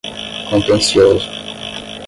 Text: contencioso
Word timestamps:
contencioso 0.49 1.27